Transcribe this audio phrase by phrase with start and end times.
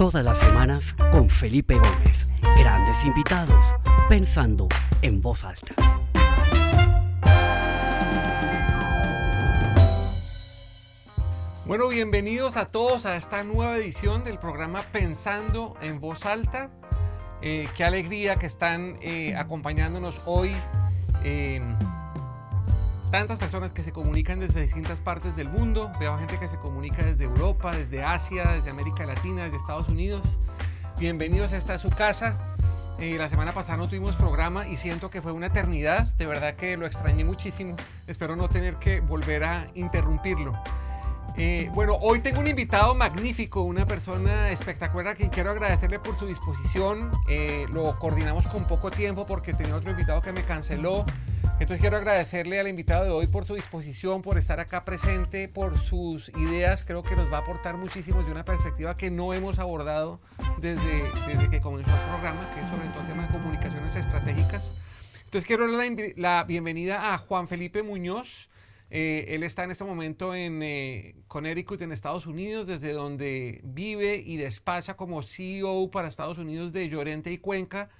[0.00, 2.26] Todas las semanas con Felipe Gómez.
[2.56, 3.62] Grandes invitados,
[4.08, 4.66] pensando
[5.02, 5.74] en voz alta.
[11.66, 16.70] Bueno, bienvenidos a todos a esta nueva edición del programa Pensando en voz alta.
[17.42, 20.54] Eh, qué alegría que están eh, acompañándonos hoy.
[21.24, 21.60] Eh,
[23.10, 25.90] tantas personas que se comunican desde distintas partes del mundo.
[25.98, 30.38] Veo gente que se comunica desde Europa, desde Asia, desde América Latina, desde Estados Unidos.
[30.98, 32.36] Bienvenidos esta su casa.
[33.00, 36.04] Eh, la semana pasada no tuvimos programa y siento que fue una eternidad.
[36.18, 37.74] De verdad que lo extrañé muchísimo.
[38.06, 40.52] Espero no tener que volver a interrumpirlo.
[41.36, 46.18] Eh, bueno, hoy tengo un invitado magnífico, una persona espectacular a quien quiero agradecerle por
[46.18, 47.10] su disposición.
[47.28, 51.04] Eh, lo coordinamos con poco tiempo porque tenía otro invitado que me canceló.
[51.60, 55.78] Entonces quiero agradecerle al invitado de hoy por su disposición, por estar acá presente, por
[55.78, 56.82] sus ideas.
[56.82, 60.20] Creo que nos va a aportar muchísimo de una perspectiva que no hemos abordado
[60.58, 64.72] desde, desde que comenzó el programa, que es sobre todo el tema de comunicaciones estratégicas.
[65.24, 68.49] Entonces quiero dar la, la bienvenida a Juan Felipe Muñoz.
[68.90, 74.22] Eh, él está en este momento en eh, Connecticut, en Estados Unidos, desde donde vive
[74.24, 77.90] y despacha como CEO para Estados Unidos de Llorente y Cuenca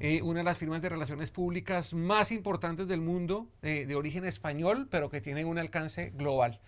[0.00, 4.24] eh, una de las firmas de relaciones públicas más importantes del mundo, eh, de origen
[4.24, 6.60] español, pero que tiene un alcance global.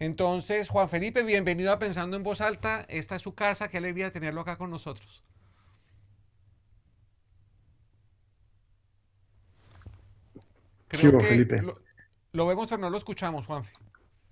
[0.00, 2.84] Entonces, Juan Felipe, bienvenido a Pensando en Voz Alta.
[2.88, 5.22] Esta es su casa, qué alegría tenerlo acá con nosotros.
[10.88, 11.62] Creo que Felipe?
[11.62, 11.76] Lo,
[12.34, 13.72] lo, vemos, pero no lo escuchamos, Juanfe.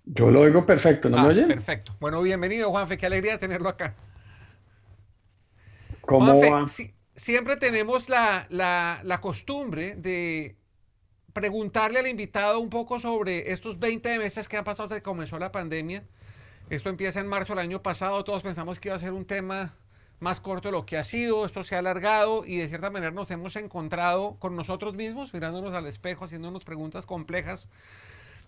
[0.04, 1.48] Yo lo oigo perfecto, ¿no ah, me oyen?
[1.48, 1.96] Perfecto.
[2.00, 3.94] Bueno, bienvenido, Juanfe, qué alegría tenerlo acá.
[6.02, 6.90] ¿Cómo Juanfe, va?
[7.14, 10.56] Siempre tenemos la, la, la, costumbre de
[11.32, 15.38] preguntarle al invitado un poco sobre estos 20 meses que han pasado desde que comenzó
[15.38, 16.04] la pandemia.
[16.70, 19.74] Esto empieza en marzo del año pasado, todos pensamos que iba a ser un tema
[20.22, 23.10] más corto de lo que ha sido, esto se ha alargado y de cierta manera
[23.10, 27.68] nos hemos encontrado con nosotros mismos, mirándonos al espejo, haciéndonos preguntas complejas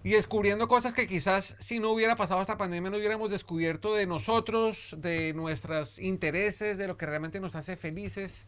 [0.05, 4.07] y descubriendo cosas que quizás si no hubiera pasado esta pandemia no hubiéramos descubierto de
[4.07, 8.47] nosotros, de nuestros intereses, de lo que realmente nos hace felices.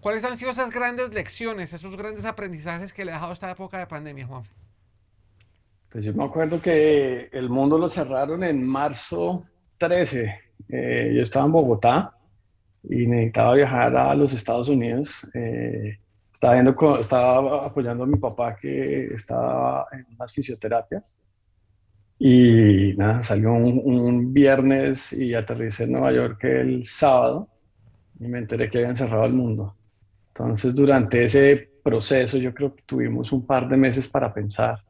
[0.00, 3.78] ¿Cuáles han sido esas grandes lecciones, esos grandes aprendizajes que le ha dejado esta época
[3.78, 4.42] de pandemia, Juan?
[5.90, 9.44] Pues yo me acuerdo que el mundo lo cerraron en marzo
[9.78, 10.34] 13.
[10.68, 12.19] Eh, yo estaba en Bogotá
[12.82, 15.26] y necesitaba viajar a los Estados Unidos.
[15.34, 15.98] Eh,
[16.32, 21.16] estaba, viendo, estaba apoyando a mi papá que estaba en unas fisioterapias.
[22.18, 27.48] Y nada, salió un, un, viernes y aterricé en Nueva York el sábado
[28.18, 29.74] y me enteré que habían cerrado el mundo.
[30.28, 34.80] Entonces, durante ese proceso, yo creo que tuvimos un par de meses para pensar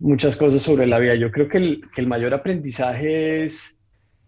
[0.00, 1.14] muchas cosas sobre la vida.
[1.14, 3.78] Yo creo que el, que el mayor aprendizaje es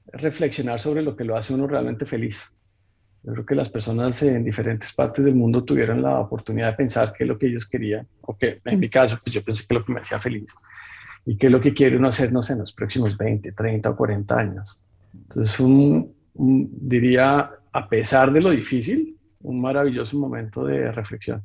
[0.06, 2.56] reflexionar sobre lo que lo hace uno realmente feliz.
[3.24, 7.12] Yo creo que las personas en diferentes partes del mundo tuvieron la oportunidad de pensar
[7.16, 9.74] qué es lo que ellos querían, o que en mi caso, pues yo pensé que
[9.74, 10.52] lo que me hacía feliz,
[11.24, 13.90] y qué es lo que quiere uno hacer, no sé, en los próximos 20, 30
[13.90, 14.80] o 40 años.
[15.14, 21.44] Entonces, un, un, diría, a pesar de lo difícil, un maravilloso momento de reflexión.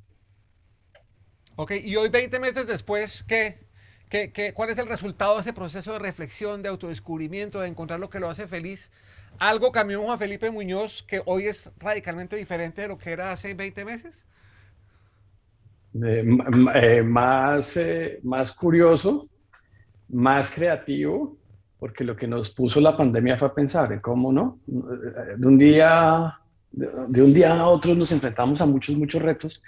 [1.57, 3.66] Ok, y hoy 20 meses después, ¿qué?
[4.09, 7.99] ¿Qué, qué, cuál es el resultado de ese proceso de reflexión, de autodescubrimiento, de encontrar
[7.99, 8.89] lo que lo hace feliz?
[9.39, 13.53] ¿Algo cambió Juan Felipe Muñoz que hoy es radicalmente diferente de lo que era hace
[13.53, 14.25] 20 meses?
[16.03, 16.25] Eh,
[16.75, 19.29] eh, más, eh, más curioso,
[20.09, 21.37] más creativo,
[21.79, 24.59] porque lo que nos puso la pandemia fue a pensar en cómo no.
[24.65, 26.39] De un día,
[26.71, 29.61] de un día a otro nos enfrentamos a muchos, muchos retos,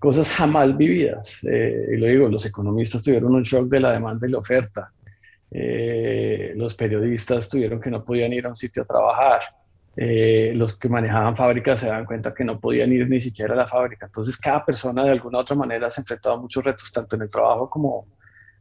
[0.00, 1.44] cosas jamás vividas.
[1.44, 4.90] y lo digo, los economistas tuvieron un shock de la demanda y la oferta.
[5.50, 9.40] Eh, los periodistas tuvieron que no podían ir a un sitio a trabajar,
[9.96, 13.56] eh, los que manejaban fábricas se dan cuenta que no podían ir ni siquiera a
[13.56, 14.06] la fábrica.
[14.06, 17.22] Entonces cada persona de alguna u otra manera se enfrentaba a muchos retos, tanto en
[17.22, 18.06] el trabajo como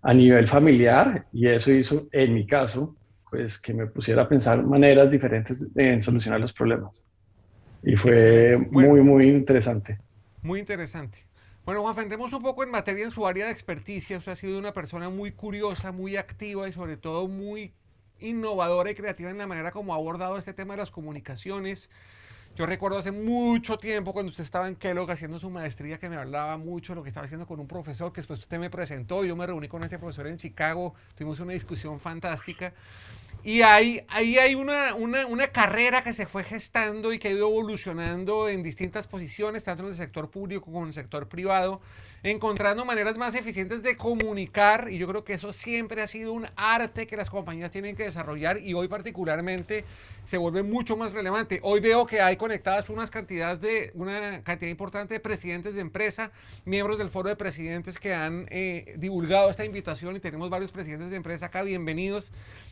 [0.01, 2.95] a nivel familiar, y eso hizo, en mi caso,
[3.29, 7.05] pues que me pusiera a pensar maneras diferentes en solucionar los problemas.
[7.83, 9.99] Y fue bueno, muy, muy interesante.
[10.41, 11.28] Muy interesante.
[11.69, 14.17] Bueno, Juan, entremos un poco en materia en su área de experticia.
[14.17, 17.75] Usted ha sido una persona muy curiosa, muy activa y sobre todo muy
[18.17, 21.91] innovadora y creativa en la manera como ha abordado este tema de las comunicaciones.
[22.55, 26.17] Yo recuerdo hace mucho tiempo cuando usted estaba en Kellogg haciendo su maestría que me
[26.17, 29.23] hablaba mucho de lo que estaba haciendo con un profesor que después usted me presentó.
[29.23, 32.73] Yo me reuní con ese profesor en Chicago, tuvimos una discusión fantástica.
[33.43, 37.31] Y ahí, ahí hay una, una, una, carrera que se fue gestando y que ha
[37.31, 41.79] ido evolucionando en distintas posiciones, tanto en el sector público como en el sector privado,
[42.21, 44.89] encontrando maneras más eficientes de comunicar.
[44.91, 48.03] Y yo creo que eso siempre ha sido un arte que las compañías tienen que
[48.03, 49.85] desarrollar y hoy particularmente
[50.25, 51.61] se vuelve mucho más relevante.
[51.63, 56.31] Hoy veo que hay conectadas unas cantidades de, una cantidad importante de presidentes de empresa,
[56.65, 61.11] miembros del foro de presidentes que han eh, divulgado esta invitación y tenemos varios presidentes
[61.11, 61.61] de empresa acá.
[61.61, 62.31] Bienvenidos.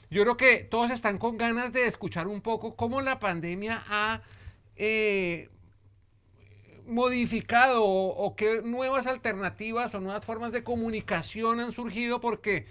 [0.10, 4.24] Yo creo que todos están con ganas de escuchar un poco cómo la pandemia ha
[4.76, 5.50] eh,
[6.88, 12.66] modificado o, qué nuevas alternativas o nuevas formas de comunicación han surgido porque,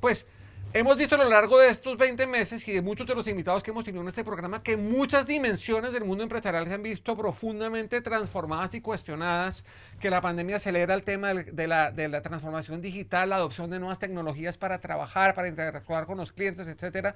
[0.00, 0.26] pues,
[0.74, 3.62] Hemos visto a lo largo de estos 20 meses y de muchos de los invitados
[3.62, 7.14] que hemos tenido en este programa que muchas dimensiones del mundo empresarial se han visto
[7.14, 9.64] profundamente transformadas y cuestionadas,
[10.00, 13.80] que la pandemia acelera el tema de la, de la transformación digital, la adopción de
[13.80, 17.14] nuevas tecnologías para trabajar, para interactuar con los clientes, etc.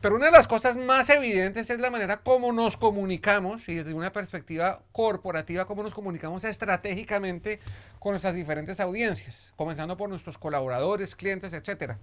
[0.00, 3.92] Pero una de las cosas más evidentes es la manera como nos comunicamos y desde
[3.92, 7.60] una perspectiva corporativa, cómo nos comunicamos estratégicamente
[7.98, 11.98] con nuestras diferentes audiencias, comenzando por nuestros colaboradores, clientes, etcétera.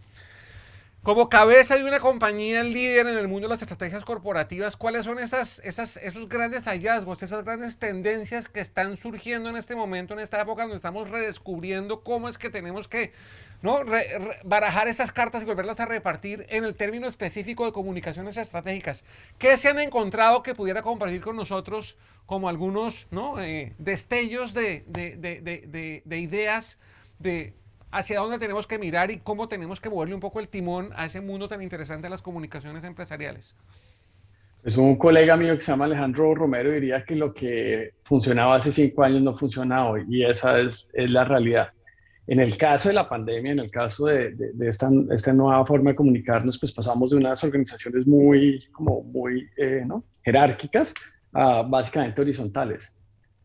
[1.03, 5.17] Como cabeza de una compañía líder en el mundo de las estrategias corporativas, ¿cuáles son
[5.17, 10.39] esas, esos grandes hallazgos, esas grandes tendencias que están surgiendo en este momento, en esta
[10.39, 13.13] época donde estamos redescubriendo cómo es que tenemos que
[13.63, 13.79] ¿no?
[14.43, 19.03] barajar esas cartas y volverlas a repartir en el término específico de comunicaciones estratégicas?
[19.39, 23.41] ¿Qué se han encontrado que pudiera compartir con nosotros como algunos ¿no?
[23.41, 26.77] Eh, destellos de, de, de, de ideas
[27.17, 27.55] de
[27.91, 31.05] hacia dónde tenemos que mirar y cómo tenemos que moverle un poco el timón a
[31.05, 33.55] ese mundo tan interesante de las comunicaciones empresariales.
[34.63, 38.71] Es un colega mío que se llama Alejandro Romero diría que lo que funcionaba hace
[38.71, 41.69] cinco años no funciona hoy y esa es, la realidad.
[42.27, 44.89] En el caso de la pandemia, en el caso de, esta,
[45.33, 50.03] nueva forma de comunicarnos, pues pasamos de unas organizaciones muy, como muy eh, ¿no?
[50.23, 50.93] jerárquicas
[51.33, 52.95] a básicamente horizontales,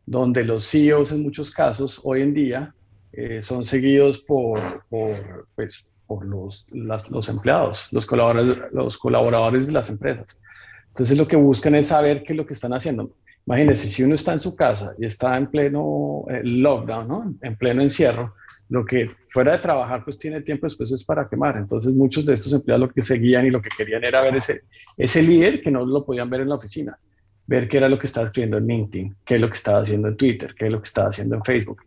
[0.04, 2.75] donde los CEOs en muchos casos hoy en día
[3.16, 9.88] eh, son seguidos por, pues, por los, los empleados, los colaboradores, los colaboradores de las
[9.90, 10.38] empresas.
[10.88, 13.10] Entonces lo que buscan es saber qué es lo que están haciendo.
[13.46, 17.34] Imagínense, si uno está en su casa y está en pleno eh, lockdown, ¿no?
[17.40, 18.34] en pleno encierro,
[18.68, 21.56] lo que fuera de trabajar pues tiene tiempo después es para quemar.
[21.56, 24.62] Entonces muchos de estos empleados lo que seguían y lo que querían era ver ese,
[24.96, 26.98] ese líder que no lo podían ver en la oficina,
[27.46, 30.08] ver qué era lo que estaba escribiendo en LinkedIn, qué es lo que estaba haciendo
[30.08, 31.82] en Twitter, qué es lo que estaba haciendo en Facebook.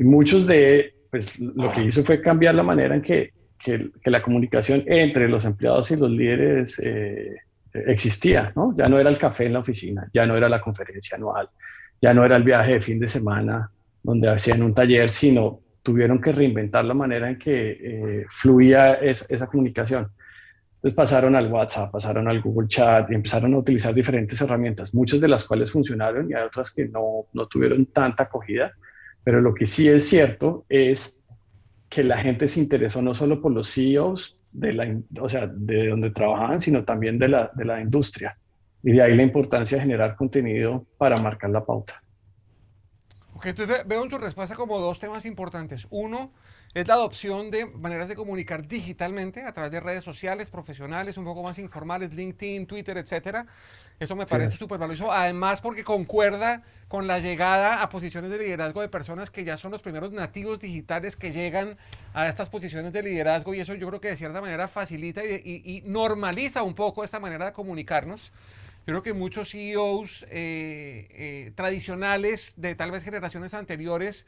[0.00, 4.22] Y muchos de, pues lo que hizo fue cambiar la manera en que, que, la
[4.22, 7.36] comunicación entre los empleados y los líderes eh,
[7.74, 8.74] existía, ¿no?
[8.74, 11.50] Ya no era el café en la oficina, ya no era la conferencia anual,
[12.00, 13.70] ya no era el viaje de fin de semana
[14.02, 19.46] donde hacían un taller, sino tuvieron que reinventar la manera en que eh, fluía esa
[19.48, 20.08] comunicación.
[20.76, 25.20] Entonces pasaron al WhatsApp, pasaron al Google Chat y empezaron a utilizar diferentes herramientas, muchas
[25.20, 28.72] de las cuales funcionaron y hay otras que no, no tuvieron tanta acogida
[29.24, 31.22] pero lo que sí es cierto es
[31.88, 35.88] que la gente se interesó no solo por los CEOs de, la, o sea, de
[35.88, 38.36] donde trabajaban, sino también de la, de la industria.
[38.82, 42.02] Y de ahí la importancia de generar contenido para marcar la pauta.
[43.34, 45.86] Ok, entonces veo en su respuesta como dos temas importantes.
[45.90, 46.32] Uno
[46.74, 51.24] es la adopción de maneras de comunicar digitalmente a través de redes sociales, profesionales, un
[51.24, 53.46] poco más informales, LinkedIn, Twitter, etcétera.
[54.00, 55.12] Eso me parece súper valioso.
[55.12, 59.72] Además, porque concuerda con la llegada a posiciones de liderazgo de personas que ya son
[59.72, 61.76] los primeros nativos digitales que llegan
[62.14, 65.82] a estas posiciones de liderazgo y eso yo creo que de cierta manera facilita y,
[65.84, 68.32] normaliza un poco esta manera de comunicarnos.
[68.86, 74.24] Yo creo que muchos CEOs eh, eh, tradicionales de tal vez generaciones anteriores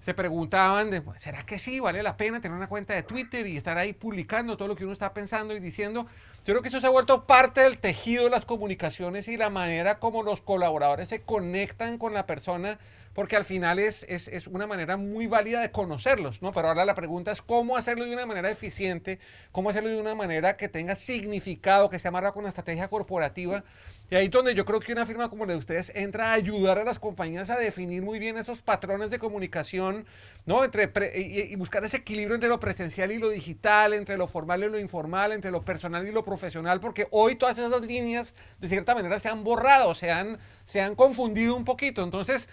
[0.00, 3.56] se preguntaban, de, ¿será que sí vale la pena tener una cuenta de Twitter y
[3.56, 6.06] estar ahí publicando todo lo que uno está pensando y diciendo?
[6.46, 9.50] Yo creo que eso se ha vuelto parte del tejido de las comunicaciones y la
[9.50, 12.78] manera como los colaboradores se conectan con la persona,
[13.12, 16.52] porque al final es, es, es, una manera muy válida de conocerlos, ¿no?
[16.52, 19.18] Pero ahora la pregunta es cómo hacerlo de una manera eficiente,
[19.52, 23.62] cómo hacerlo de una manera que tenga significado, que se amarra con una estrategia corporativa
[24.10, 26.32] y ahí es donde yo creo que una firma como la de ustedes entra a
[26.32, 30.04] ayudar a las compañías a definir muy bien esos patrones de comunicación,
[30.46, 30.64] ¿no?
[30.64, 34.68] Entre y, buscar ese equilibrio entre lo presencial y lo digital, entre lo formal y
[34.68, 38.96] lo informal, entre lo personal y lo profesional, porque hoy todas esas líneas de cierta
[38.96, 42.02] manera se han borrado, se han, se han confundido un poquito.
[42.02, 42.48] Entonces,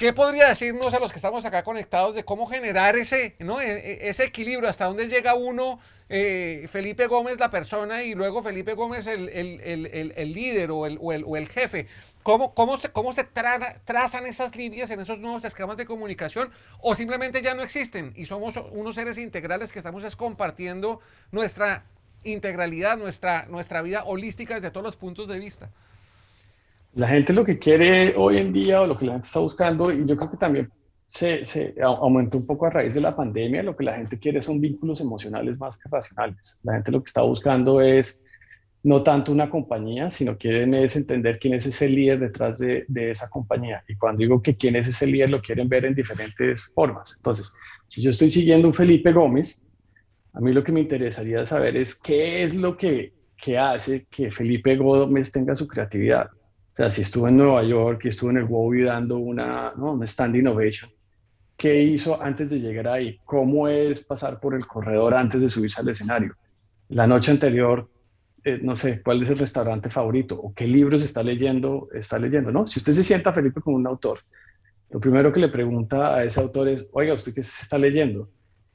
[0.00, 3.60] ¿Qué podría decirnos a los que estamos acá conectados de cómo generar ese, ¿no?
[3.60, 4.66] E, e, ese equilibrio?
[4.66, 5.78] ¿Hasta dónde llega uno,
[6.08, 9.26] eh, Felipe Gómez, la persona, y luego Felipe Gómez, el,
[10.32, 11.86] líder o el, o el, jefe?
[12.22, 16.50] ¿Cómo, cómo se, cómo se trazan esas líneas en esos nuevos esquemas de comunicación?
[16.80, 21.84] ¿O simplemente ya no existen y somos unos seres integrales que estamos compartiendo nuestra
[22.24, 25.68] integralidad, nuestra, nuestra vida holística desde todos los puntos de vista?
[26.94, 29.92] La gente lo que quiere hoy en día o lo que la gente está buscando,
[29.92, 30.70] y yo creo que también
[31.06, 34.60] se, aumentó un poco a raíz de la pandemia, lo que la gente quiere son
[34.60, 36.58] vínculos emocionales más que racionales.
[36.62, 38.24] La gente lo que está buscando es
[38.82, 43.10] no tanto una compañía, sino quieren es entender quién es ese líder detrás de, de,
[43.10, 43.84] esa compañía.
[43.88, 47.14] Y cuando digo que quién es ese líder, lo quieren ver en diferentes formas.
[47.16, 47.52] Entonces,
[47.88, 49.68] si yo estoy siguiendo un Felipe Gómez,
[50.32, 54.30] a mí lo que me interesaría saber es qué es lo que, que hace que
[54.30, 56.30] Felipe Gómez tenga su creatividad.
[56.72, 59.92] O sea, si estuvo en Nueva York y estuvo en el WOW dando una, ¿no?
[59.92, 60.90] una stand innovation,
[61.56, 63.18] ¿qué hizo antes de llegar ahí?
[63.24, 66.34] ¿Cómo es pasar por el corredor antes de subirse al escenario?
[66.88, 67.88] La noche anterior,
[68.44, 70.40] eh, no sé, ¿cuál es el restaurante favorito?
[70.40, 71.88] ¿O qué libros está leyendo?
[71.92, 72.66] Está leyendo, ¿no?
[72.66, 74.20] Si usted se sienta, Felipe, como un autor,
[74.90, 78.28] lo primero que le pregunta a ese autor es, oiga, ¿usted qué se está leyendo?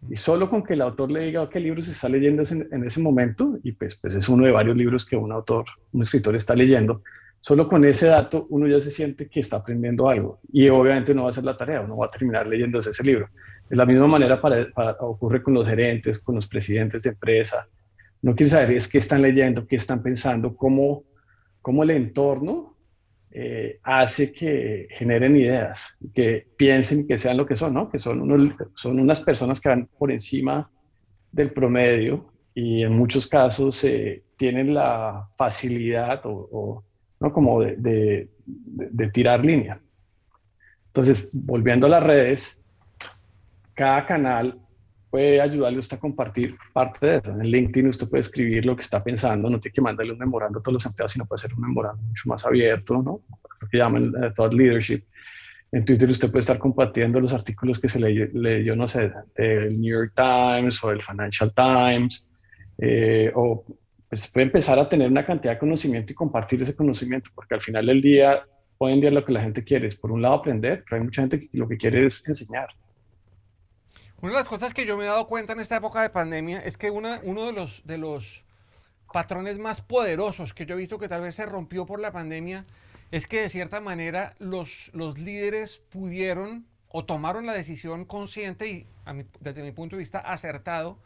[0.10, 3.58] Y solo con que el autor le diga qué libros está leyendo en, ese momento,
[3.64, 7.02] y pues, pues es uno de varios libros que un autor, un escritor está leyendo,
[7.46, 11.22] Solo con ese dato uno ya se siente que está aprendiendo algo y obviamente no
[11.22, 13.30] va a hacer la tarea, uno va a terminar leyéndose ese libro.
[13.70, 14.66] De la misma manera para,
[15.02, 17.68] ocurre con los gerentes, con los presidentes de empresa.
[18.24, 21.04] No quiere saber es qué están leyendo, qué están pensando, cómo,
[21.62, 22.78] cómo el entorno
[23.30, 27.92] eh, hace que generen ideas, que piensen que sean lo que son, ¿no?
[27.92, 30.68] que son, son unas personas que van por encima
[31.32, 32.25] del promedio
[32.56, 36.84] y en muchos casos eh, tienen la facilidad o
[37.20, 37.32] ¿no?
[37.32, 38.30] Como de,
[39.14, 39.80] tirar línea.
[40.88, 42.68] Entonces, volviendo a las redes,
[43.74, 44.60] cada canal
[45.10, 47.32] puede ayudarle a usted a compartir parte de eso.
[47.32, 50.60] En LinkedIn usted puede escribir lo que está pensando, no tiene que mandarle un memorando
[50.60, 53.22] a todos los empleados, sino puede hacer un memorando mucho más abierto, ¿no?
[53.62, 55.04] Lo que llaman uh, thought leadership.
[55.72, 59.94] En Twitter usted puede estar compartiendo los artículos que se leyó, no sé, del New
[59.94, 62.30] York Times o del Financial Times,
[62.78, 63.66] eh, o
[64.10, 67.62] pues puede empezar a tener una cantidad de conocimiento y compartir ese conocimiento, porque al
[67.62, 68.46] final del día,
[68.78, 71.22] hoy en lo que la gente quiere es, por un lado, aprender, pero hay mucha
[71.22, 72.70] gente que lo que quiere es enseñar.
[74.22, 76.60] Una de las cosas que yo me he dado cuenta en esta época de pandemia
[76.60, 78.44] es que una, uno de los, de los
[79.12, 82.66] patrones más poderosos que yo he visto que tal vez se rompió por la pandemia
[83.12, 88.88] es que de cierta manera los, los líderes pudieron o tomaron la decisión consciente y
[89.42, 90.98] desde mi punto de vista acertado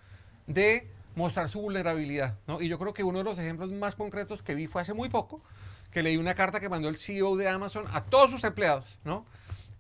[0.48, 2.38] de mostrar su vulnerabilidad.
[2.48, 2.62] ¿no?
[2.62, 5.10] Y yo creo que uno de los ejemplos más concretos que vi fue hace muy
[5.10, 5.42] poco,
[5.92, 9.26] que leí una carta que mandó el CEO de Amazon a todos sus empleados, ¿no?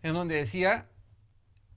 [0.03, 0.87] en donde decía,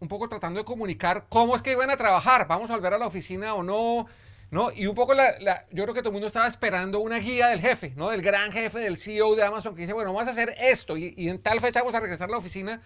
[0.01, 2.99] un poco tratando de comunicar cómo es que iban a trabajar, vamos a volver a
[2.99, 4.07] la oficina o no,
[4.51, 4.71] ¿no?
[4.73, 7.61] Y un poco, la, yo creo que todo el mundo estaba esperando una guía del
[7.61, 8.11] jefe, ¿no?
[8.11, 11.15] Del gran jefe, del CEO de Amazon, que dice, bueno, vamos a hacer esto y,
[11.29, 12.83] en tal fecha vamos a regresar a la oficina.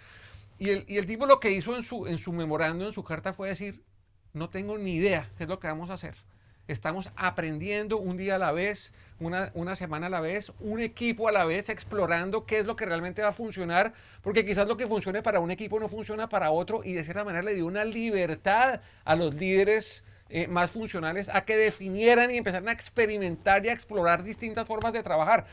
[0.59, 3.03] Y el, y el tipo lo que hizo en su, en su memorando, en su
[3.03, 3.83] carta, fue decir,
[4.33, 6.15] no tengo ni idea qué es lo que vamos a hacer.
[6.69, 11.29] Estamos aprendiendo un día a la vez, una, una, semana a la vez, un equipo
[11.29, 14.77] a la vez, explorando qué es lo que realmente va a funcionar, porque quizás lo
[14.77, 17.67] que funcione para un equipo no funciona para otro y de cierta manera le dio
[17.67, 23.65] una libertad a los líderes eh, más funcionales a que definieran y empezaran a experimentar
[23.65, 25.47] y a explorar distintas formas de trabajar.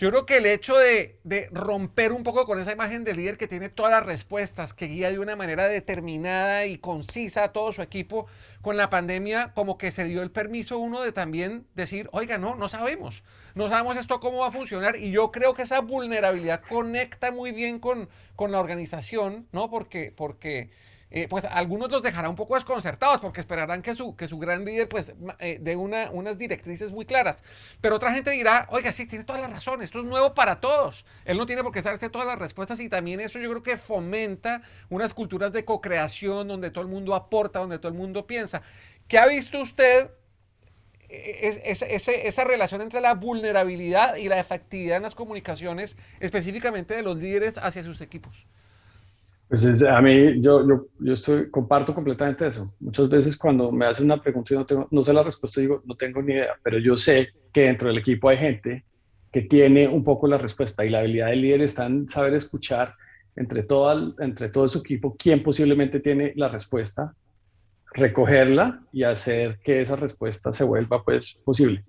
[0.00, 1.18] Yo creo que el hecho de,
[1.52, 5.10] romper un poco con esa imagen de líder que tiene todas las respuestas, que guía
[5.10, 8.26] de una manera determinada y concisa a todo su equipo,
[8.62, 12.54] con la pandemia como que se dio el permiso uno de también decir, oiga, no,
[12.54, 13.22] no sabemos,
[13.54, 17.52] no sabemos esto cómo va a funcionar y yo creo que esa vulnerabilidad conecta muy
[17.52, 19.68] bien con, con la organización, ¿no?
[19.68, 20.70] Porque, porque
[21.10, 24.64] eh, pues algunos los dejará un poco desconcertados porque esperarán que su, que su gran
[24.64, 27.42] líder pues eh, dé una, unas directrices muy claras.
[27.80, 31.04] Pero otra gente dirá, oiga, sí, tiene toda la razón, esto es nuevo para todos.
[31.24, 33.76] Él no tiene por qué saberse todas las respuestas y también eso yo creo que
[33.76, 38.62] fomenta unas culturas de co-creación donde todo el mundo aporta, donde todo el mundo piensa.
[39.08, 40.10] ¿Qué ha visto usted
[41.08, 47.02] eh, es, esa relación entre la vulnerabilidad y la efectividad en las comunicaciones, específicamente de
[47.02, 48.46] los líderes hacia sus equipos?
[49.50, 52.68] Pues a mí, yo, yo, yo, estoy, comparto completamente eso.
[52.78, 55.82] Muchas veces cuando me hacen una pregunta y no, tengo, no sé la respuesta, digo,
[55.86, 58.84] no tengo ni idea, pero yo sé que dentro del equipo hay gente
[59.32, 62.94] que tiene un poco la respuesta y la habilidad del líder está en saber escuchar
[63.34, 67.12] entre, todo, entre todo su equipo quién posiblemente tiene la respuesta,
[67.92, 71.84] recogerla y hacer que esa respuesta se vuelva pues posible.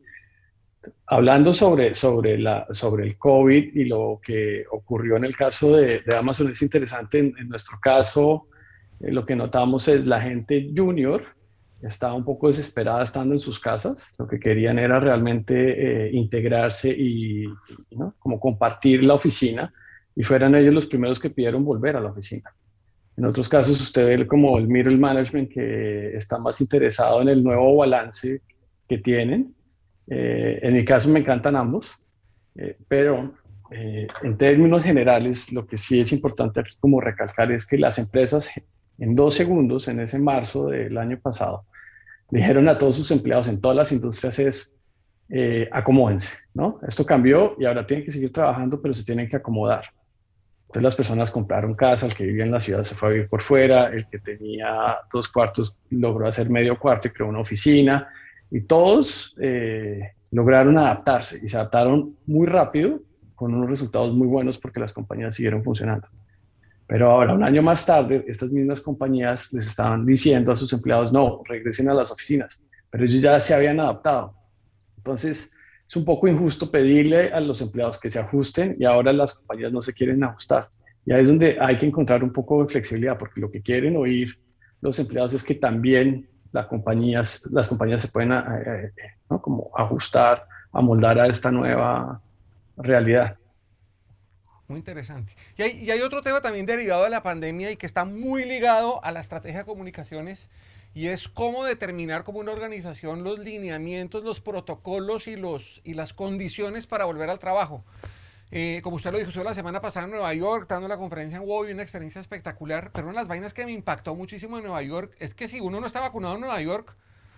[1.07, 6.01] Hablando sobre, sobre, la, sobre el COVID y lo que ocurrió en el caso de,
[6.01, 7.19] de Amazon, es interesante.
[7.19, 8.47] En, nuestro caso,
[8.99, 11.23] eh, lo que notamos es la gente junior
[11.81, 14.13] estaba un poco desesperada estando en sus casas.
[14.17, 17.45] Lo que querían era realmente eh, integrarse y,
[17.91, 18.15] ¿no?
[18.19, 19.73] como compartir la oficina
[20.15, 22.53] y fueran ellos los primeros que pidieron volver a la oficina.
[23.17, 27.43] En otros casos, usted ve como el middle management que está más interesado en el
[27.43, 28.41] nuevo balance
[28.87, 29.53] que tienen.
[30.07, 31.97] Eh, en mi caso me encantan ambos,
[32.55, 33.33] eh, pero
[33.71, 37.97] eh, en términos generales, lo que sí es importante aquí como recalcar es que las
[37.97, 38.49] empresas
[38.97, 41.65] en dos segundos, en ese marzo del año pasado,
[42.29, 44.75] dijeron a todos sus empleados en todas las industrias es
[45.71, 46.81] acomódense, ¿no?
[46.85, 49.85] Esto cambió y ahora tienen que seguir trabajando, pero se tienen que acomodar.
[50.63, 53.29] Entonces las personas compraron casa, el que vivía en la ciudad se fue a vivir
[53.29, 58.09] por fuera, el que tenía dos cuartos logró hacer medio cuarto y creó una oficina
[58.51, 62.99] y todos eh, lograron adaptarse y se adaptaron muy rápido
[63.33, 66.07] con unos resultados muy buenos porque las compañías siguieron funcionando.
[66.85, 71.13] Pero ahora, un año más tarde, estas mismas compañías les estaban diciendo a sus empleados,
[71.13, 74.35] no, regresen a las oficinas, pero ellos ya se habían adaptado.
[74.97, 75.53] Entonces,
[75.87, 79.71] es un poco injusto pedirle a los empleados que se ajusten y ahora las compañías
[79.71, 80.67] no se quieren ajustar.
[81.05, 83.95] Y ahí es donde hay que encontrar un poco de flexibilidad, porque lo que quieren
[83.95, 84.37] oír
[84.81, 88.91] los empleados es que también las compañías, las compañías se pueden eh, eh,
[89.29, 89.41] ¿no?
[89.41, 92.21] como ajustar, amoldar a esta nueva
[92.77, 93.37] realidad.
[94.67, 95.33] Muy interesante.
[95.57, 98.45] Y hay, y hay, otro tema también derivado de la pandemia y que está muy
[98.45, 100.49] ligado a la estrategia de comunicaciones
[100.93, 106.13] y es cómo determinar como una organización los lineamientos, los protocolos y, los, y las
[106.13, 107.83] condiciones para volver al trabajo.
[108.53, 111.45] Eh, como usted lo dijo, la semana pasada en Nueva York dando la conferencia en
[111.45, 114.63] WOW y una experiencia espectacular, pero una de las vainas que me impactó muchísimo en
[114.63, 116.93] Nueva York es que si uno no está vacunado en Nueva York,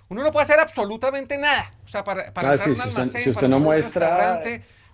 [0.09, 1.71] uno no puede hacer absolutamente nada.
[1.85, 4.41] O sea, para, para entrar a un almacén, si usted, no muestra...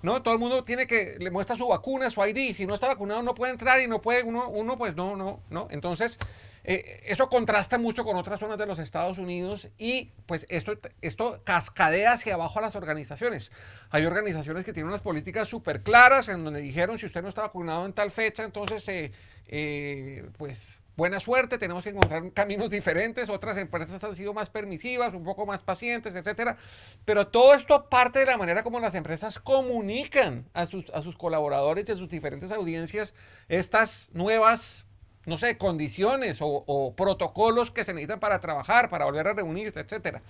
[0.02, 2.88] no, todo el mundo tiene que, le muestra su vacuna, su ID, si no está
[2.88, 5.68] vacunado no puede entrar y no puede, uno, uno pues no, no, no.
[5.72, 6.20] Entonces,
[6.64, 11.42] eh, eso contrasta mucho con otras zonas de los Estados Unidos y pues esto, esto
[11.44, 13.52] cascadea hacia abajo a las organizaciones.
[13.90, 17.42] Hay organizaciones que tienen unas políticas súper claras en donde dijeron si usted no está
[17.42, 19.12] vacunado en tal fecha, entonces eh,
[19.48, 25.14] eh, pues buena suerte, tenemos que encontrar caminos diferentes, otras empresas han sido más permisivas,
[25.14, 26.58] un poco más pacientes, etcétera.
[27.06, 31.16] Pero todo esto parte de la manera como las empresas comunican a sus, a sus
[31.16, 33.16] colaboradores y a sus diferentes audiencias
[33.48, 34.86] estas nuevas
[35.30, 40.22] no sé, condiciones o, protocolos que se necesitan para trabajar, para volver a reunirse, etcétera.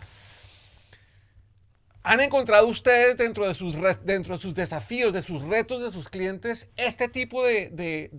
[2.01, 6.09] ¿Han encontrado ustedes dentro de, sus, dentro de sus desafíos, de sus retos, de sus
[6.09, 8.09] clientes, este tipo de,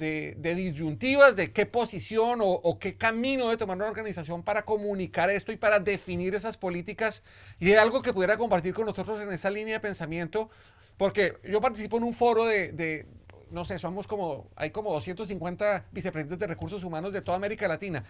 [0.56, 5.56] disyuntivas de qué posición o, qué camino debe tomar una organización para comunicar esto y
[5.56, 7.22] para definir esas políticas?
[7.58, 10.50] Y de algo que pudiera compartir con nosotros en esa línea de pensamiento,
[10.98, 13.06] porque yo participo en un foro de,
[13.50, 18.04] no sé, somos como, hay como 250 vicepresidentes de recursos humanos de toda América Latina.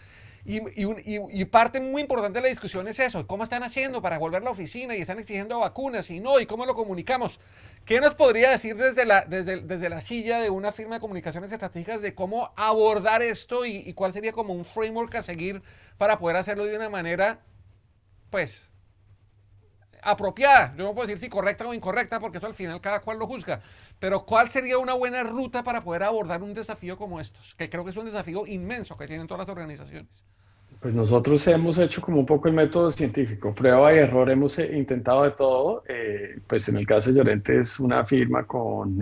[0.44, 4.40] Y, y, parte muy importante de la discusión es eso, ¿cómo están haciendo para volver
[4.40, 6.40] a la oficina y están exigiendo vacunas y no?
[6.40, 7.40] ¿Y cómo lo comunicamos?
[7.84, 11.52] ¿Qué nos podría decir desde la, desde, desde la silla de una firma de comunicaciones
[11.52, 15.62] estratégicas de cómo abordar esto y, y cuál sería como un framework a seguir
[15.98, 17.40] para poder hacerlo de una manera,
[18.30, 18.69] pues,
[20.02, 20.74] apropiada.
[20.76, 23.26] Yo no puedo decir si correcta o incorrecta, porque eso al final cada cual lo
[23.26, 23.60] juzga.
[23.98, 27.54] Pero ¿cuál sería una buena ruta para poder abordar un desafío como estos?
[27.56, 30.24] Que creo que es un desafío inmenso que tienen todas las organizaciones.
[30.80, 34.74] Pues nosotros hemos hecho como un poco el método científico, prueba y error, hemos eh,
[34.74, 35.84] intentado de todo.
[35.86, 38.98] Eh, pues en el caso de Llorente es una firma con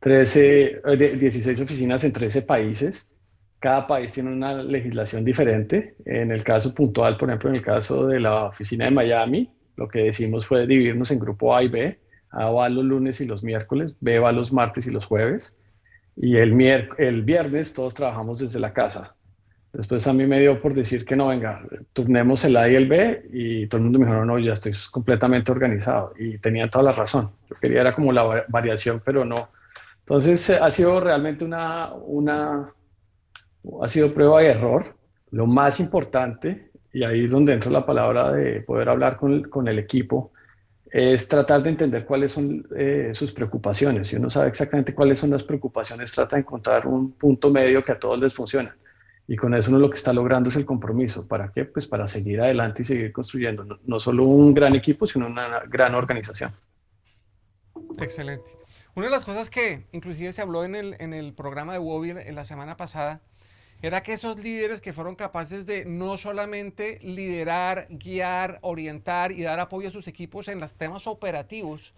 [0.00, 3.12] 13, eh, 16 oficinas en 13 países.
[3.58, 5.96] Cada país tiene una legislación diferente.
[6.06, 9.88] En el caso puntual, por ejemplo, en el caso de la oficina de Miami, lo
[9.88, 11.98] que decimos fue dividirnos en grupo A y B.
[12.30, 15.56] A va los lunes y los miércoles, B va los martes y los jueves.
[16.16, 16.60] Y el,
[16.98, 19.14] el viernes todos trabajamos desde la casa.
[19.72, 21.62] Después a mí me dio por decir que no, venga,
[21.92, 24.72] turnemos el A y el B y todo el mundo me dijo, no, ya estoy
[24.90, 26.14] completamente organizado.
[26.18, 27.30] Y tenía toda la razón.
[27.50, 29.50] Yo quería era como la variación, pero no.
[30.00, 32.72] Entonces ha sido realmente una, una,
[33.82, 34.96] ha sido prueba y error.
[35.30, 39.68] Lo más importante y ahí es donde entra la palabra de poder hablar con, con
[39.68, 40.32] el equipo,
[40.90, 44.08] es tratar de entender cuáles son eh, sus preocupaciones.
[44.08, 47.92] Si uno sabe exactamente cuáles son las preocupaciones, trata de encontrar un punto medio que
[47.92, 48.70] a todos les funcione.
[49.28, 51.28] Y con eso uno lo que está logrando es el compromiso.
[51.28, 51.66] ¿Para qué?
[51.66, 55.94] Pues para seguir adelante y seguir construyendo no, solo un gran equipo, sino una gran
[55.94, 56.50] organización.
[57.98, 58.50] Excelente.
[58.94, 62.12] Una de las cosas que inclusive se habló en el, en el programa de Wobby
[62.12, 63.20] en la semana pasada
[63.82, 69.60] era que esos líderes que fueron capaces de no solamente liderar, guiar, orientar y dar
[69.60, 71.92] apoyo a sus equipos en los temas operativos,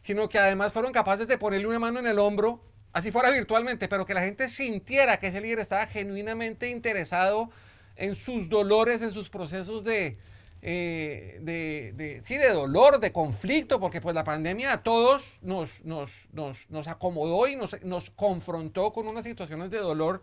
[0.00, 2.60] sino que además fueron capaces de ponerle una mano en el hombro,
[2.92, 7.50] así fuera virtualmente, pero que la gente sintiera que ese líder estaba genuinamente interesado
[7.96, 10.18] en sus dolores, en sus procesos de,
[10.62, 16.10] eh, de, sí, de dolor, de conflicto, porque pues la pandemia a todos nos, nos,
[16.32, 20.22] nos, nos acomodó y nos, nos, confrontó con unas situaciones de dolor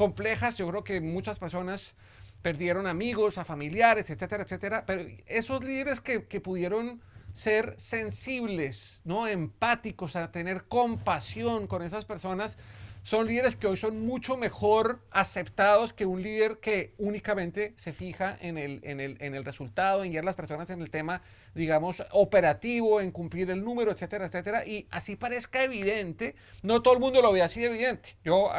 [0.00, 0.56] complejas.
[0.56, 1.94] Yo creo que muchas personas
[2.40, 4.84] perdieron amigos, a familiares, etcétera, etcétera.
[4.86, 7.02] Pero esos líderes que, que pudieron
[7.34, 9.28] ser sensibles, ¿no?
[9.28, 12.56] empáticos, a tener compasión con esas personas,
[13.02, 18.36] son líderes que hoy son mucho mejor aceptados que un líder que únicamente se fija
[18.40, 21.22] en el, en el, en el resultado, en guiar a las personas en el tema,
[21.54, 24.66] digamos, operativo, en cumplir el número, etcétera, etcétera.
[24.66, 28.16] Y así parezca evidente, no todo el mundo lo ve así de evidente.
[28.24, 28.50] Yo,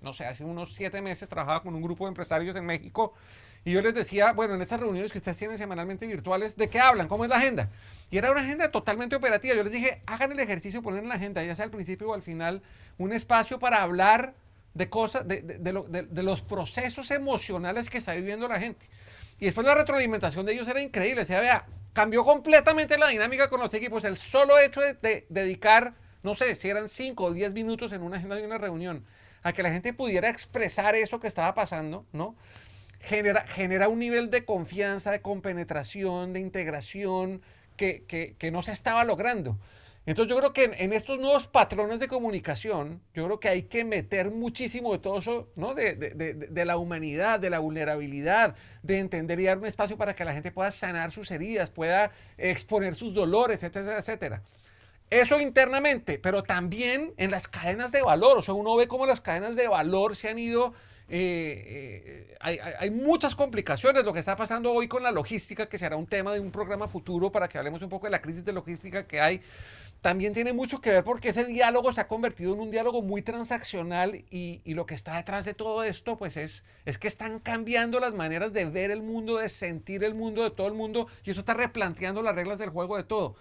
[0.00, 3.14] no sé, hace unos siete meses trabajaba con un grupo de empresarios en México
[3.64, 6.80] y yo les decía, bueno, en estas reuniones que ustedes tienen semanalmente virtuales, ¿de qué
[6.80, 7.08] hablan?
[7.08, 7.68] ¿Cómo es la agenda?
[8.10, 9.54] Y era una agenda totalmente operativa.
[9.54, 12.14] Yo les dije, hagan el ejercicio, poner en la agenda, ya sea al principio o
[12.14, 12.62] al final,
[12.96, 14.34] un espacio para hablar
[14.74, 18.86] de cosas, de, de, los procesos emocionales que está viviendo la gente.
[19.40, 21.22] Y después la retroalimentación de ellos era increíble.
[21.22, 24.04] O sea, vea, cambió completamente la dinámica con los equipos.
[24.04, 28.16] El solo hecho de, dedicar, no sé, si eran 5 o 10 minutos en una
[28.18, 29.04] agenda de una reunión,
[29.42, 32.36] a que la gente pudiera expresar eso que estaba pasando, ¿no?
[33.00, 37.42] genera, genera un nivel de confianza, de compenetración, de integración
[37.76, 38.04] que,
[38.38, 39.56] que, no se estaba logrando.
[40.04, 43.84] Entonces yo creo que en, estos nuevos patrones de comunicación, yo creo que hay que
[43.84, 45.74] meter muchísimo de todo eso, ¿no?
[45.74, 49.98] De, de, de, de, la humanidad, de la vulnerabilidad, de entender y dar un espacio
[49.98, 54.42] para que la gente pueda sanar sus heridas, pueda exponer sus dolores, etcétera, etcétera.
[55.10, 58.38] Eso internamente, pero también en las cadenas de valor.
[58.38, 60.74] O sea, uno ve cómo las cadenas de valor se han ido
[61.10, 64.04] eh, eh, hay, muchas complicaciones.
[64.04, 66.88] Lo que está pasando hoy con la logística, que será un tema de un programa
[66.88, 69.40] futuro para que hablemos un poco de la crisis de logística que hay,
[70.02, 73.22] también tiene mucho que ver porque ese diálogo se ha convertido en un diálogo muy
[73.22, 77.98] transaccional y, lo que está detrás de todo esto, pues es, es que están cambiando
[77.98, 81.30] las maneras de ver el mundo, de sentir el mundo, de todo el mundo, y
[81.30, 83.34] eso está replanteando las reglas del juego de todo.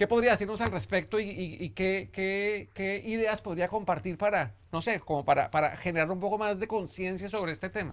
[0.00, 5.76] ¿Qué podría decirnos al respecto y, qué, ideas podría compartir para, no sé, como para,
[5.76, 7.92] generar un poco más de conciencia sobre este tema?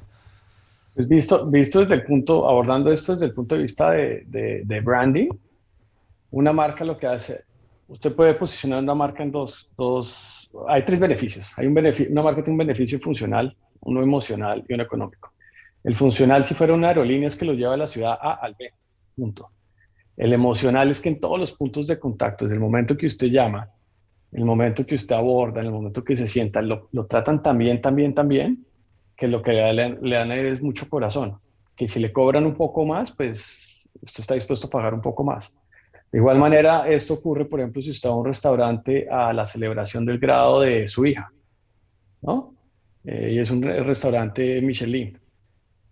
[0.96, 4.80] Pues visto, visto desde el punto, abordando esto desde el punto de vista de, de,
[4.80, 5.28] branding,
[6.32, 7.43] una marca lo que hace,
[7.89, 11.60] usted puede posicionar una marca en dos, dos hay tres beneficios.
[11.60, 15.34] Hay un beneficio, una marca tiene un beneficio funcional, uno emocional y uno económico.
[15.84, 18.56] El funcional, si fuera una aerolínea, es que lo lleva de la ciudad A al
[18.58, 18.72] B,
[19.13, 19.50] punto.
[20.17, 23.27] El emocional es que en todos los puntos de contacto, desde el momento que usted
[23.27, 23.69] llama,
[24.32, 28.13] el momento que usted aborda, en el momento que se sienta, lo, tratan también, también,
[28.13, 28.65] también,
[29.15, 31.38] que lo que le, le dan es mucho corazón.
[31.75, 35.23] Que si le cobran un poco más, pues usted está dispuesto a pagar un poco
[35.23, 35.58] más.
[36.12, 39.45] De igual manera, esto ocurre, por ejemplo, si usted va a un restaurante a la
[39.45, 41.32] celebración del grado de su hija,
[42.21, 42.56] ¿no?
[43.03, 45.17] Eh, y es un restaurante Michelin.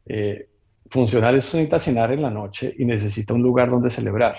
[0.05, 0.49] Eh,
[0.89, 4.37] funcional es necesita cenar en la noche y necesita un lugar donde celebrar.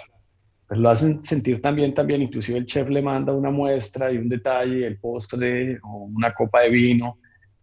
[0.66, 4.28] Pues lo hacen sentir también, también, inclusive el chef le manda una muestra y un
[4.28, 7.18] detalle, el postre o una copa de vino,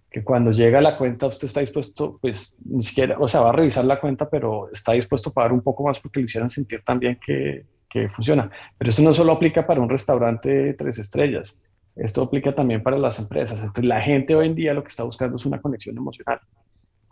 [0.10, 3.54] que cuando llega la cuenta usted está dispuesto, pues ni siquiera, o sea, va a
[3.54, 6.82] revisar la cuenta, pero está dispuesto a pagar un poco más porque le hicieran sentir
[6.86, 8.50] también que, que funciona.
[8.78, 11.62] Pero eso no solo aplica para un restaurante de tres estrellas,
[11.96, 13.60] esto aplica también para las empresas.
[13.60, 16.40] Entonces la gente hoy en día lo que está buscando es una conexión emocional.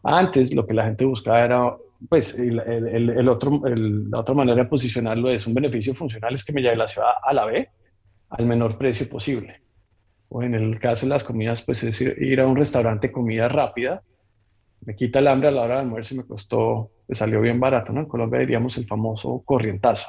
[0.03, 1.75] Antes lo que la gente buscaba era,
[2.09, 6.53] pues, el, el, otro, la otra manera de posicionarlo es un beneficio funcional, es que
[6.53, 7.69] me lleve la ciudad a la B
[8.29, 9.61] al menor precio posible.
[10.29, 14.01] O en el caso de las comidas, pues es ir, a un restaurante comida rápida,
[14.85, 17.59] me quita el hambre a la hora de almuerzo y me costó, me salió bien
[17.59, 17.99] barato, ¿no?
[17.99, 20.07] En Colombia diríamos el famoso corrientazo.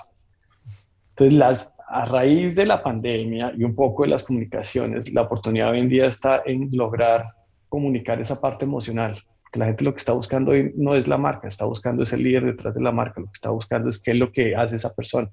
[1.11, 5.73] Entonces, las, a raíz de la pandemia y un poco de las comunicaciones, la oportunidad
[5.73, 7.27] hoy en día está en lograr
[7.69, 11.19] comunicar esa parte emocional que la gente lo que está buscando hoy no es la
[11.19, 14.13] marca, está buscando ese líder detrás de la marca, lo que está buscando es qué
[14.13, 15.31] es lo que hace esa persona.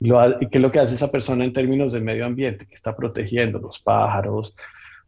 [0.00, 0.10] Y,
[0.48, 3.60] qué es lo que hace esa persona en términos del medio ambiente, que está protegiendo
[3.60, 4.54] los pájaros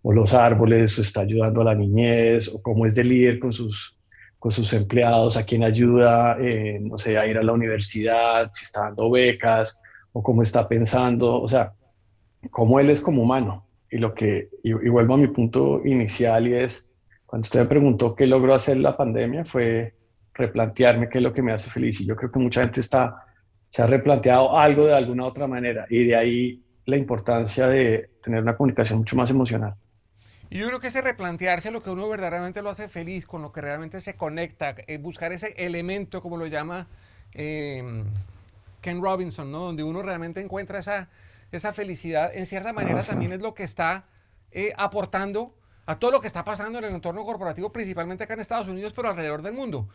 [0.02, 3.52] o los árboles, o está ayudando a la niñez, o cómo es de líder con
[3.52, 3.98] sus,
[4.38, 8.64] con sus empleados, a quién ayuda, eh, no sé, a ir a la universidad, si
[8.64, 9.82] está dando becas,
[10.12, 11.72] o cómo está pensando, o sea,
[12.52, 13.66] cómo él es como humano.
[13.90, 16.95] Y lo que, y vuelvo a mi punto inicial y es,
[17.26, 19.94] cuando usted me preguntó qué logró hacer la pandemia, fue
[20.32, 22.00] replantearme qué es lo que me hace feliz.
[22.00, 23.24] Y yo creo que mucha gente está,
[23.70, 25.86] se ha replanteado algo de alguna otra manera.
[25.90, 29.74] Y de ahí la importancia de tener una comunicación mucho más emocional.
[30.48, 33.50] Y yo creo que ese replantearse lo que uno verdaderamente lo hace feliz, con lo
[33.50, 36.86] que realmente se conecta, eh, buscar ese elemento, como lo llama
[37.32, 38.04] em,
[38.80, 39.64] Ken Robinson, ¿no?
[39.64, 41.08] donde uno realmente encuentra esa,
[41.50, 44.04] esa felicidad, en cierta manera también es lo que está
[44.52, 45.52] eh, aportando
[45.86, 48.92] a todo lo que está pasando en el entorno corporativo, principalmente acá en Estados Unidos,
[48.94, 49.88] pero alrededor del mundo.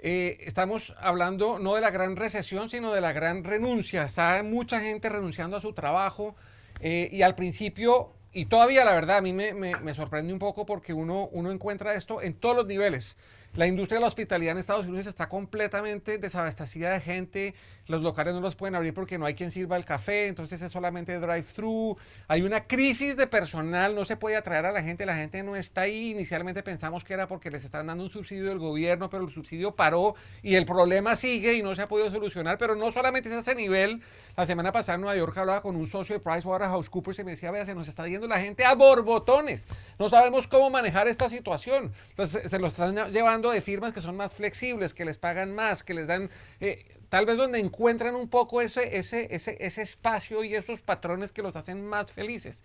[0.00, 4.04] Eh, estamos hablando no de la gran recesión, sino de la gran renuncia.
[4.04, 6.36] Está mucha gente renunciando a su trabajo
[6.80, 11.50] y al principio y todavía la verdad a mí me, sorprende un poco porque uno
[11.50, 13.16] encuentra esto en todos los niveles.
[13.58, 17.54] La industria de la hospitalidad en Estados Unidos está completamente desabastecida de gente.
[17.88, 20.70] Los locales no los pueden abrir porque no hay quien sirva el café, entonces es
[20.70, 21.96] solamente drive-thru.
[22.28, 25.56] Hay una crisis de personal, no se puede atraer a la gente, la gente no
[25.56, 26.12] está ahí.
[26.12, 29.74] Inicialmente pensamos que era porque les están dando un subsidio del gobierno, pero el subsidio
[29.74, 32.58] paró y el problema sigue y no se ha podido solucionar.
[32.58, 34.02] Pero no solamente es a ese nivel.
[34.36, 37.50] La semana pasada en Nueva York hablaba con un socio de PricewaterhouseCoopers y me decía,
[37.50, 39.66] vea, se nos está yendo la gente a borbotones.
[39.98, 41.92] No sabemos cómo manejar esta situación.
[42.10, 45.82] Entonces se lo están llevando de firmas que son más flexibles, que les pagan más,
[45.82, 46.30] que les dan...
[46.60, 51.32] Eh, tal vez donde encuentran un poco ese, ese, ese, ese espacio y esos patrones
[51.32, 52.62] que los hacen más felices.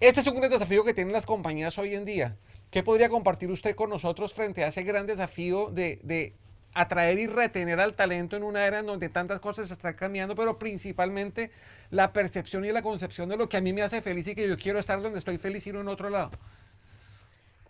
[0.00, 2.36] Este es un gran desafío que tienen las compañías hoy en día.
[2.70, 6.34] ¿Qué podría compartir usted con nosotros frente a ese gran desafío de, de
[6.74, 10.34] atraer y retener al talento en una era en donde tantas cosas se están cambiando,
[10.34, 11.50] pero principalmente
[11.90, 14.48] la percepción y la concepción de lo que a mí me hace feliz y que
[14.48, 16.30] yo quiero estar donde estoy feliz y no en otro lado?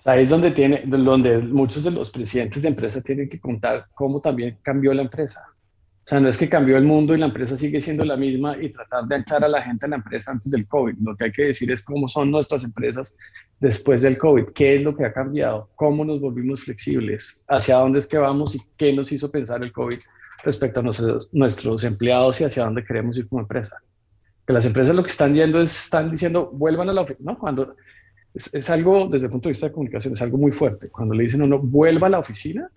[0.05, 4.21] Ahí es donde, tiene, donde muchos de los presidentes de empresas tienen que contar cómo
[4.21, 5.43] también cambió la empresa.
[6.09, 8.57] O sea, no es que cambió el mundo y la empresa sigue siendo la misma
[8.57, 10.95] y tratar de anclar a la gente en la empresa antes del COVID.
[11.03, 13.15] Lo que hay que decir es cómo son nuestras empresas
[13.61, 17.99] después del COVID, qué es lo que ha cambiado, cómo nos volvimos flexibles, hacia dónde
[17.99, 19.99] es que vamos y qué nos hizo pensar el COVID
[20.45, 23.77] respecto a nuestros, nuestros empleados y hacia dónde queremos ir como empresa.
[24.47, 27.39] Que las empresas lo que están yendo es, están diciendo, vuelvan a la oficina, ¿no?
[27.39, 27.77] Cuando
[28.35, 30.89] es, algo, desde el punto de vista de comunicación, es algo muy fuerte.
[30.89, 32.71] Cuando le dicen a uno, vuelva a la oficina,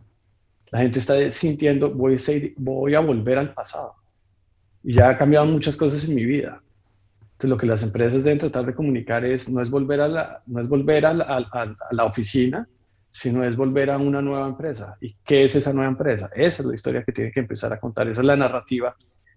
[0.71, 3.95] la gente está sintiendo, voy a, volver al pasado.
[4.83, 6.61] Y ya ha cambiado muchas cosas en mi vida.
[7.33, 10.43] Entonces, lo que las empresas deben tratar de comunicar es, no es volver a la,
[10.47, 12.67] no es volver a, la oficina,
[13.09, 14.97] sino es volver a una nueva empresa.
[15.01, 16.29] ¿Y qué es esa nueva empresa?
[16.33, 18.07] Esa es la historia que tiene que empezar a contar.
[18.07, 18.95] Esa es la narrativa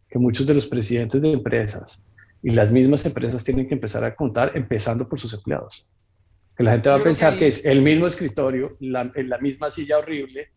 [0.08, 2.02] que muchos de los presidentes de empresas
[2.42, 5.86] y las mismas empresas tienen que empezar a contar, empezando por sus empleados.
[6.56, 9.98] Que la gente va a pensar que, es el mismo escritorio, la, la misma silla
[9.98, 10.50] horrible,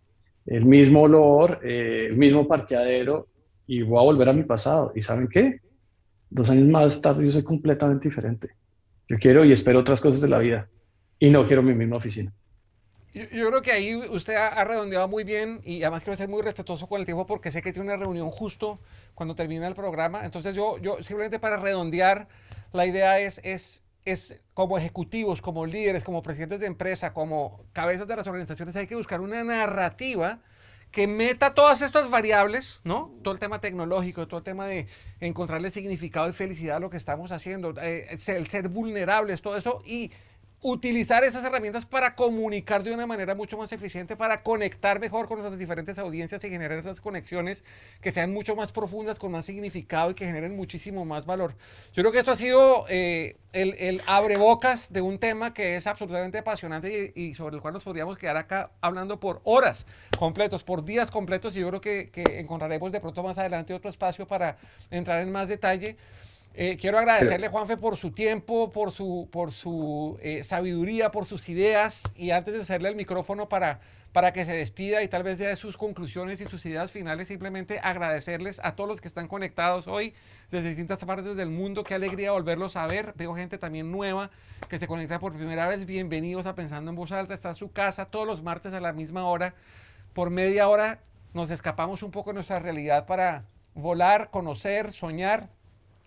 [0.45, 3.27] el mismo olor, eh, el mismo parqueadero
[3.65, 4.93] y voy a volver a mi pasado.
[4.95, 5.59] ¿Y saben qué?
[6.29, 8.49] Dos años más tarde yo soy completamente diferente.
[9.09, 10.69] Yo quiero y espero otras cosas de la vida
[11.19, 12.33] y no quiero mi misma oficina.
[13.13, 16.87] Yo, creo que ahí usted ha, redondeado muy bien y además quiero ser muy respetuoso
[16.87, 18.79] con el tiempo porque sé que tiene una reunión justo
[19.15, 20.23] cuando termina el programa.
[20.23, 22.27] Entonces yo, yo simplemente para redondear,
[22.73, 28.07] la idea es, es es como ejecutivos, como líderes, como presidentes de empresa, como cabezas
[28.07, 30.39] de las organizaciones, hay que buscar una narrativa
[30.91, 33.13] que meta todas estas variables, ¿no?
[33.21, 34.87] Todo el tema tecnológico, todo el tema de
[35.19, 39.81] encontrarle significado y felicidad a lo que estamos haciendo, eh, el ser vulnerables, todo eso,
[39.85, 40.11] y
[40.61, 45.37] utilizar esas herramientas para comunicar de una manera mucho más eficiente, para conectar mejor con
[45.37, 47.63] nuestras diferentes audiencias y generar esas conexiones
[48.01, 51.55] que sean mucho más profundas, con más significado y que generen muchísimo más valor.
[51.93, 55.85] Yo creo que esto ha sido eh, el, el abrebocas de un tema que es
[55.85, 59.85] absolutamente apasionante y, sobre el cual nos podríamos quedar acá hablando por horas
[60.17, 63.91] completos, por días completos y yo creo que, que encontraremos de pronto más adelante otro
[63.91, 64.57] espacio para
[64.89, 65.97] entrar en más detalle.
[66.59, 71.49] Eh, quiero agradecerle, Juanfe, por su tiempo, por su, por su eh, sabiduría, por sus
[71.49, 72.01] ideas.
[72.15, 73.79] Y antes de hacerle el micrófono para,
[74.11, 77.79] para que se despida y tal vez dé sus conclusiones y sus ideas finales, simplemente
[77.83, 80.15] agradecerles a todos los que están conectados hoy
[80.49, 81.83] desde distintas partes del mundo.
[81.83, 83.13] Qué alegría volverlos a ver.
[83.15, 84.31] Veo gente también nueva
[84.67, 85.85] que se conecta por primera vez.
[85.85, 87.35] Bienvenidos a Pensando en Voz Alta.
[87.35, 89.53] Está en su casa todos los martes a la misma hora.
[90.13, 91.01] Por media hora
[91.35, 95.49] nos escapamos un poco de nuestra realidad para volar, conocer, soñar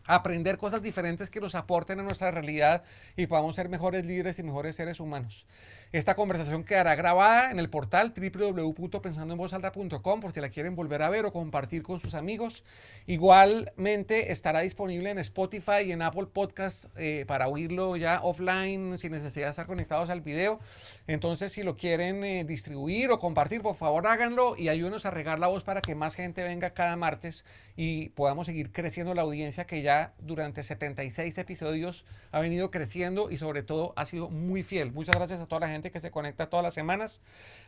[0.04, 2.82] aprender cosas diferentes que nos aporten a nuestra realidad
[3.16, 5.46] y podamos ser mejores líderes y mejores seres humanos.
[5.92, 11.26] Esta conversación quedará grabada en el portal www.pensandoenvozalta.com por si la quieren volver a ver
[11.26, 12.62] o compartir con sus amigos.
[13.09, 19.11] Igualmente estará disponible en Spotify y en Apple Podcasts eh, para oírlo ya offline sin
[19.11, 20.61] necesidad de estar conectados al video.
[21.09, 25.40] Entonces, si lo quieren eh, distribuir o compartir, por favor háganlo y ayúdenos a regar
[25.40, 29.66] la voz para que más gente venga cada martes y podamos seguir creciendo la audiencia
[29.66, 34.92] que ya durante 76 episodios ha venido creciendo y sobre todo ha sido muy fiel.
[34.92, 37.22] Muchas gracias a toda la gente que se conecta todas las semanas.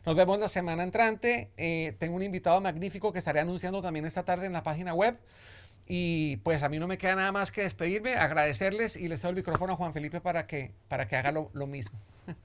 [0.05, 1.51] Nos vemos la semana entrante.
[1.57, 5.16] Eh, tengo un invitado magnífico que estaré anunciando también esta tarde en la página web.
[5.87, 9.31] Y pues a mí no me queda nada más que despedirme, agradecerles y les doy
[9.31, 11.98] el micrófono a Juan Felipe para que, para que haga lo, lo mismo.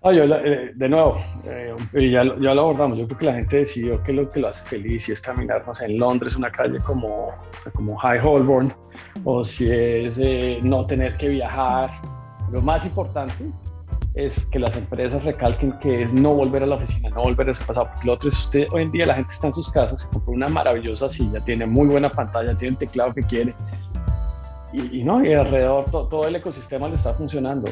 [0.00, 4.12] Eh, de nuevo, eh, ya, ya, lo abordamos, yo creo que la gente decidió que
[4.12, 7.32] lo que lo hace feliz, si es caminar, no sé, en Londres, una calle como,
[7.74, 8.72] como High Holborn,
[9.24, 11.90] o si es eh, no tener que viajar.
[12.52, 13.34] Lo más importante
[14.18, 17.52] es que las empresas recalquen que es no volver a la oficina, no volver a
[17.52, 19.70] ese pasado, porque lo otro es usted, hoy en día la gente está en sus
[19.70, 23.54] casas, se compró una maravillosa silla, tiene muy buena pantalla, tiene el teclado que quiere,
[24.72, 27.70] y, no, y alrededor todo el ecosistema le está funcionando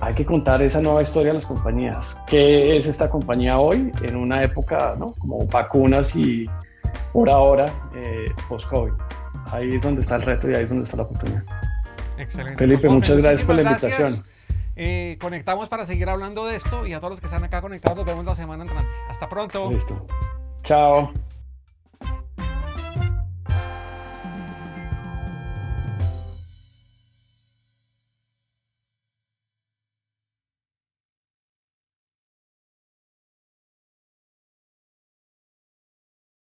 [0.00, 2.20] hay que contar esa nueva historia a las compañías.
[2.26, 5.14] ¿Qué es esta compañía hoy en una época ¿no?
[5.14, 6.46] como vacunas y
[7.12, 8.90] por ahora eh, post-COVID?
[9.52, 11.44] Ahí es donde está el reto y ahí es donde está la oportunidad.
[12.18, 12.58] Excelente.
[12.58, 14.24] Felipe, muchas gracias por la invitación.
[14.76, 17.98] Eh, conectamos para seguir hablando de esto y a todos los que están acá conectados
[17.98, 18.90] nos vemos la semana entrante.
[19.08, 19.70] Hasta pronto.
[19.70, 20.06] Listo.
[20.62, 21.12] Chao.